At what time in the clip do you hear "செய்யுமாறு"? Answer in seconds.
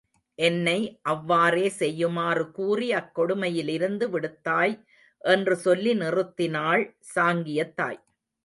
1.77-2.51